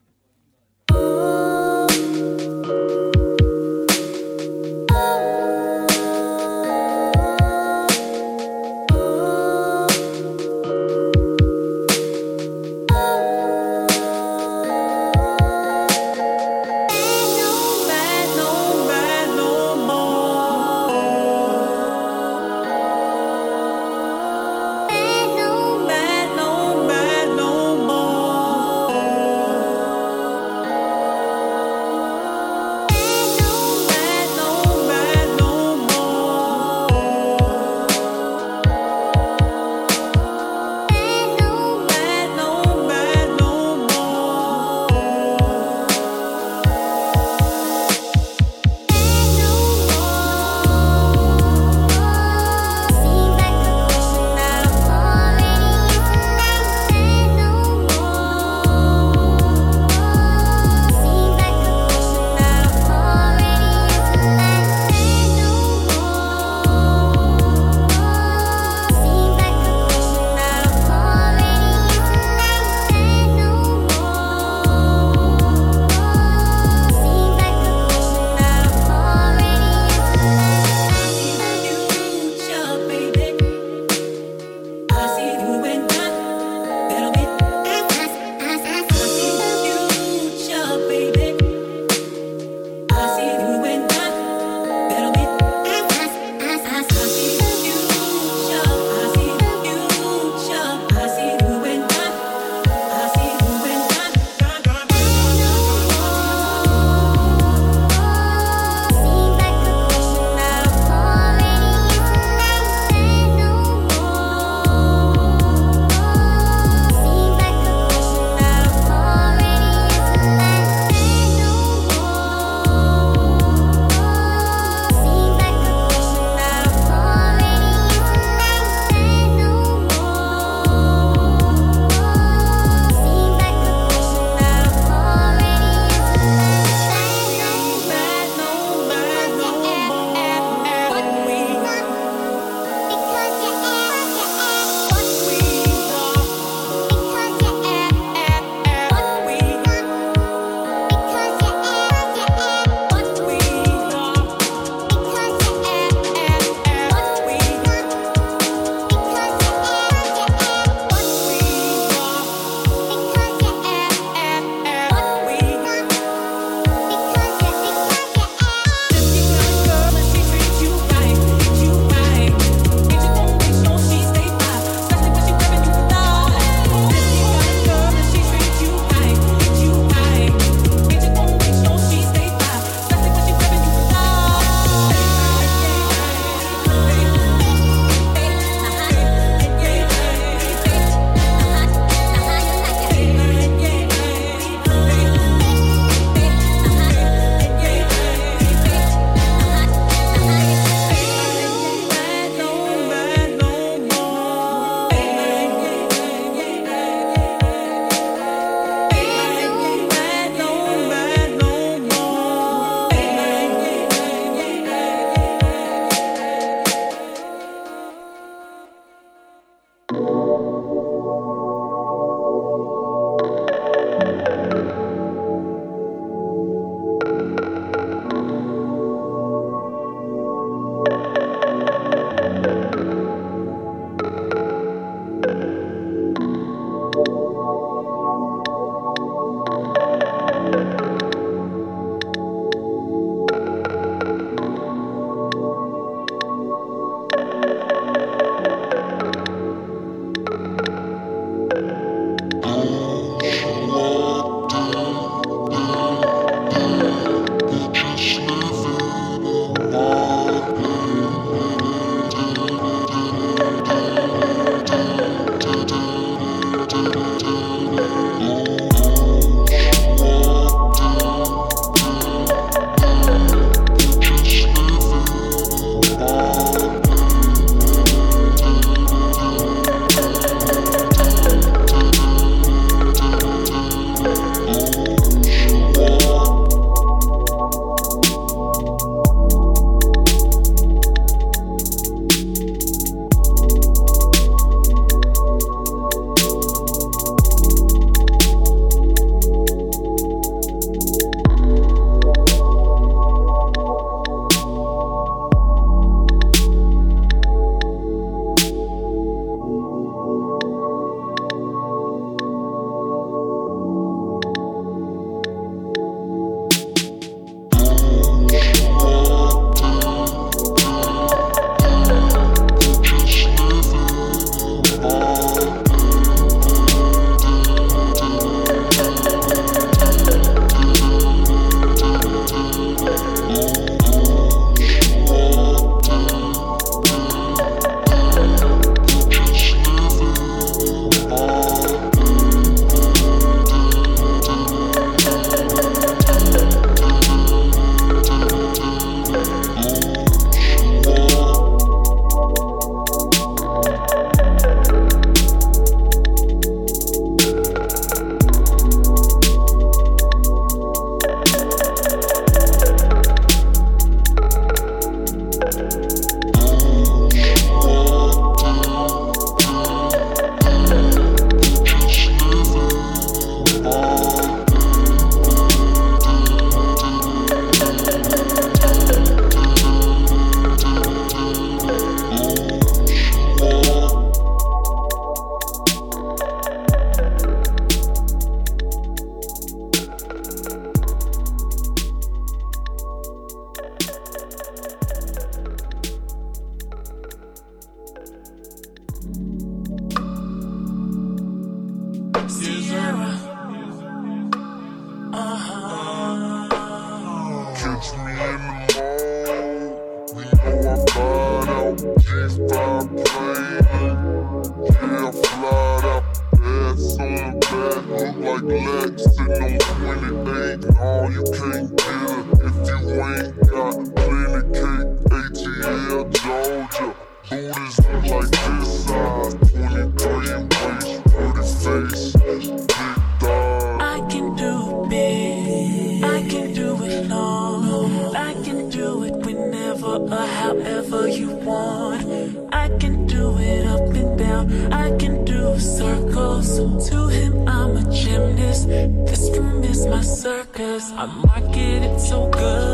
[452.05, 452.74] So good,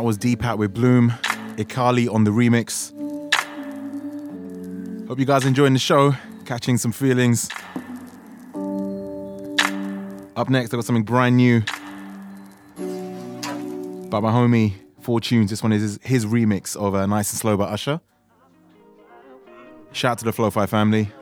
[0.00, 1.10] that was Deepak with Bloom,
[1.58, 2.90] Ikali on the remix.
[5.06, 6.14] Hope you guys enjoying the show,
[6.46, 7.50] catching some feelings.
[10.36, 11.60] Up next, I got something brand new
[14.08, 14.72] by my homie
[15.02, 15.44] Fortune.
[15.44, 18.00] This one is his, his remix of uh, Nice and Slow by Usher.
[19.92, 21.12] Shout out to the Flow 5 family.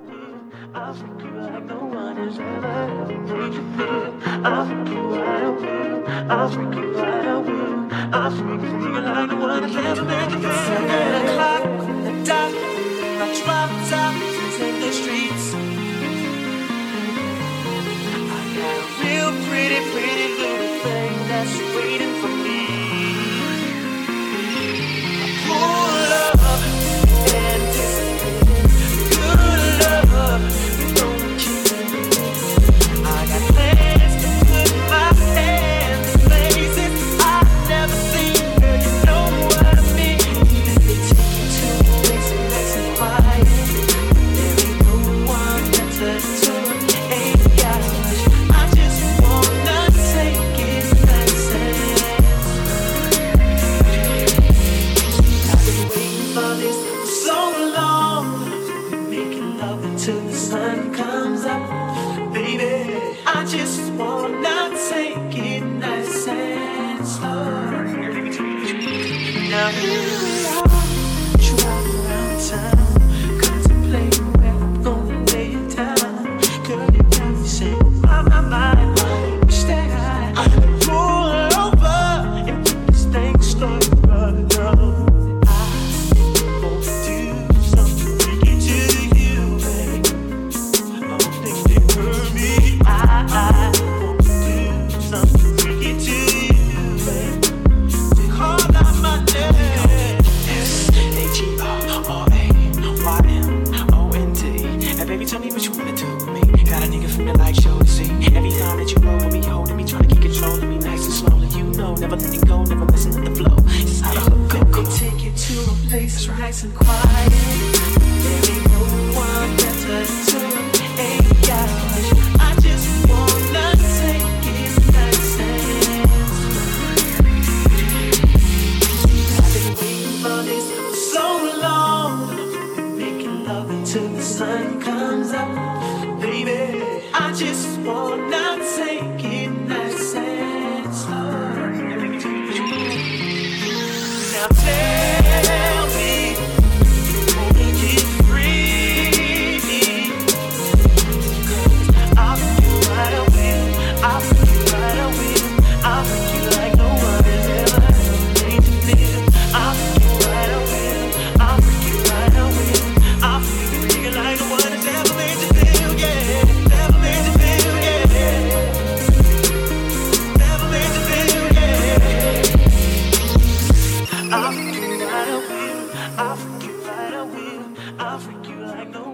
[178.43, 179.05] like you like no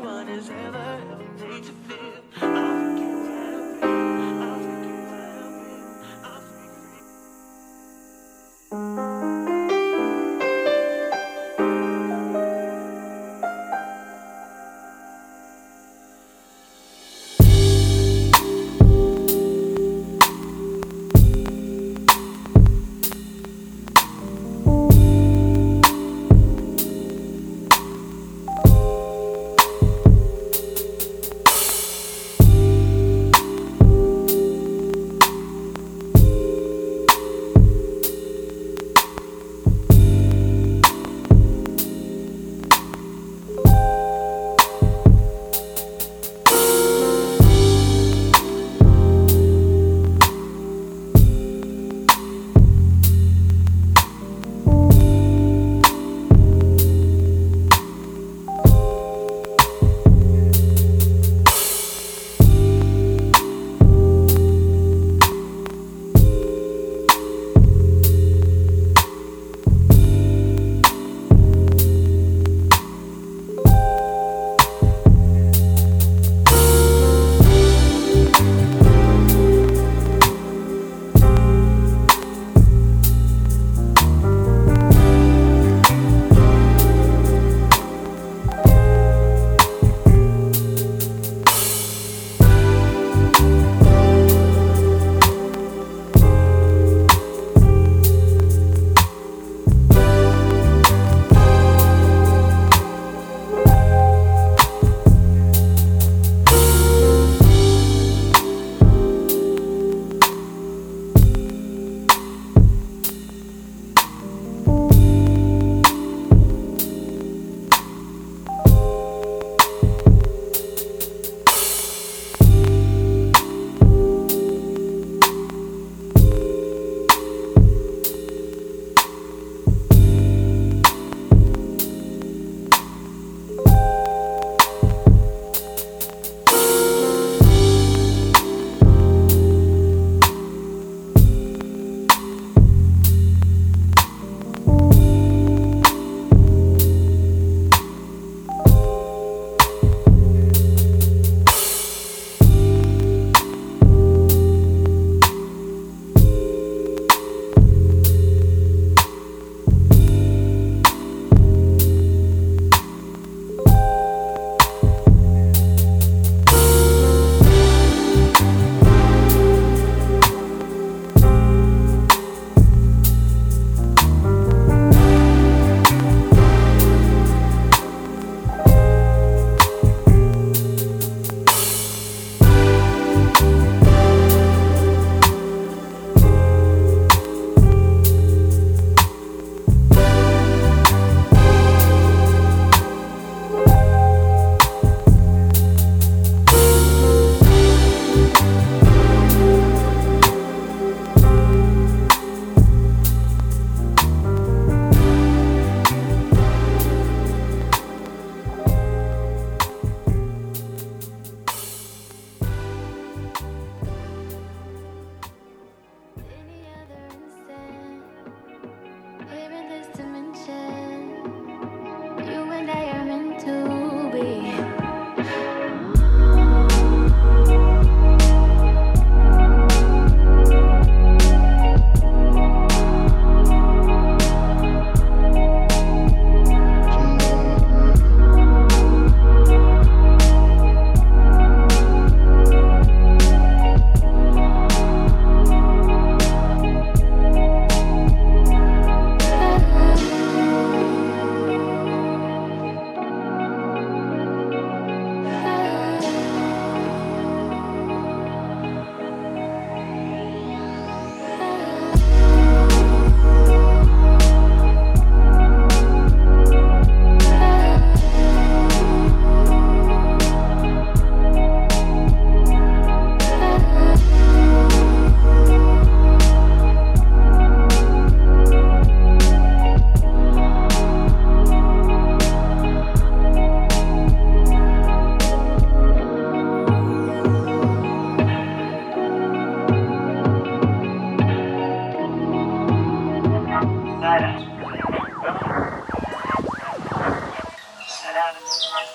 [298.24, 298.93] um,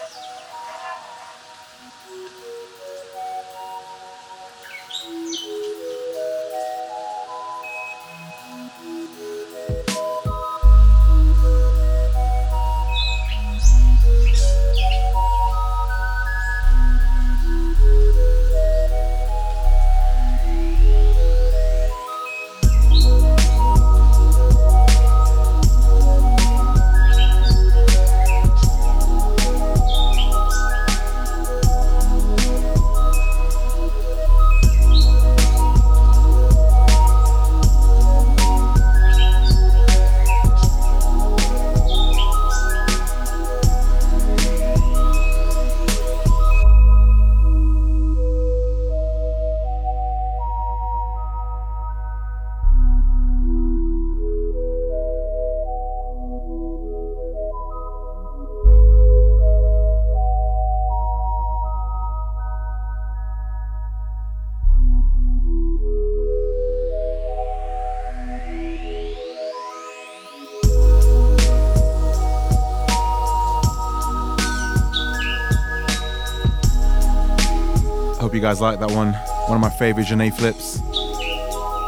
[78.39, 79.11] you guys like that one.
[79.47, 80.77] One of my favorite Jhené flips.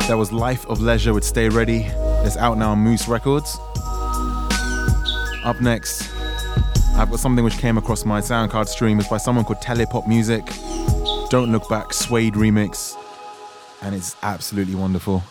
[0.10, 1.86] That was Life of Leisure with Stay Ready.
[2.26, 3.58] It's out now on Moose Records.
[5.46, 6.12] Up next,
[6.98, 9.00] I've got something which came across my SoundCloud stream.
[9.00, 11.30] It's by someone called Telepopmusik.
[11.30, 12.98] Don't Look Back Suede remix.
[13.82, 15.24] And it's absolutely wonderful.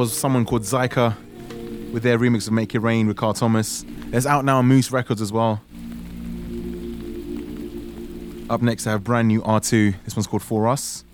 [0.00, 1.14] was someone called Zyka
[1.92, 3.84] with their remix of Make It Rain with Carl Thomas.
[4.14, 5.60] It's out now on Moose Records as well.
[8.48, 9.96] Up next, I have brand new R2.
[10.06, 11.04] This one's called For Us.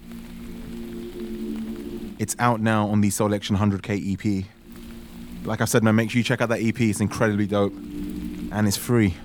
[2.20, 4.46] It's out now on the Soulection 100k EP.
[5.44, 6.80] Like I said, man, make sure you check out that EP.
[6.80, 9.16] It's incredibly dope and it's free.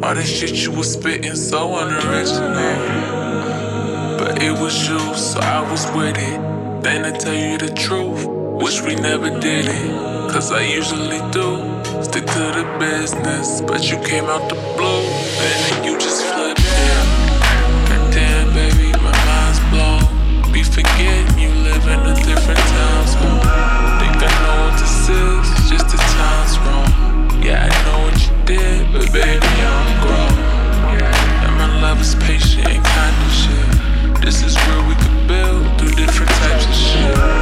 [0.00, 2.54] All this shit you was spitting so unoriginal.
[4.16, 6.40] But it was you, so I was with it.
[6.82, 8.24] Then to tell you the truth,
[8.62, 9.90] wish we never did it.
[10.30, 11.58] Cause I usually do.
[12.02, 15.02] Stick to the business, but you came out the blue.
[15.44, 17.04] And then you just flipped it.
[18.14, 20.06] Damn, baby, my mind's blown.
[20.54, 22.58] You live in a different.
[23.98, 27.42] Think I know what this is, just the time's wrong.
[27.42, 27.97] Yeah, I know
[29.12, 30.38] baby, I'm grown.
[31.44, 34.22] And my love is patient and kind of shit.
[34.22, 37.37] This is where we could build through different types of shit.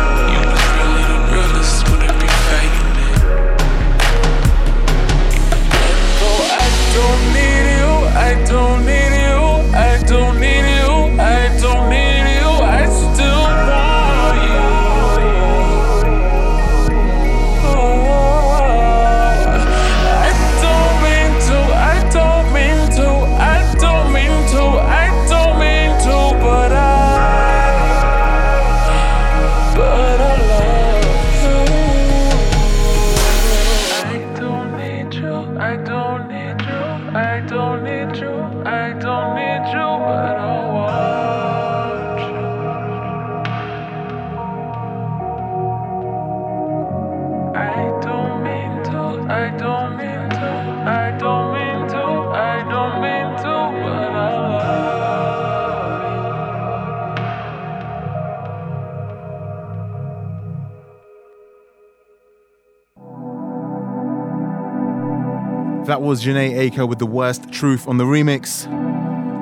[66.06, 68.64] Was Jhené Aiko with the worst truth on the remix.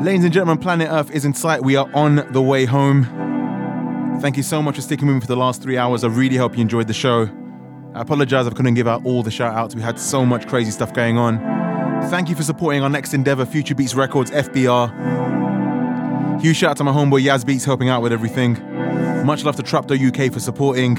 [0.02, 1.62] Ladies and gentlemen, Planet Earth is in sight.
[1.62, 3.04] We are on the way home.
[4.22, 6.04] Thank you so much for sticking with me for the last three hours.
[6.04, 7.28] I really hope you enjoyed the show.
[7.94, 9.74] I apologize I couldn't give out all the shout outs.
[9.74, 11.38] We had so much crazy stuff going on.
[12.08, 16.40] Thank you for supporting our next endeavor, Future Beats Records, FBR.
[16.40, 18.54] Huge shout out to my homeboy Yaz Beats helping out with everything.
[19.26, 20.96] Much love to Trapdoor UK for supporting.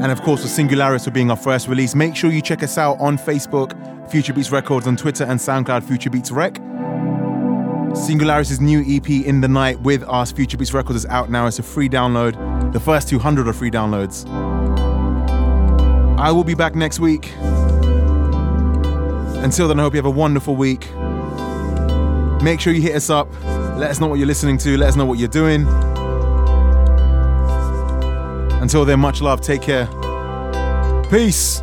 [0.00, 1.96] And of course, for Singularis for being our first release.
[1.96, 3.72] Make sure you check us out on Facebook,
[4.10, 6.54] Future Beats Records, on Twitter and SoundCloud, Future Beats Rec.
[7.94, 11.46] Singularis' new EP, In the Night, with us, Future Beats Records, is out now.
[11.46, 12.72] It's a free download.
[12.72, 14.28] The first 200 are free downloads.
[16.18, 17.32] I will be back next week.
[19.42, 20.92] Until then, I hope you have a wonderful week.
[22.42, 23.28] Make sure you hit us up.
[23.78, 24.76] Let us know what you're listening to.
[24.76, 25.68] Let us know what you're doing.
[28.60, 29.40] Until then, much love.
[29.40, 29.86] Take care.
[31.10, 31.62] Peace.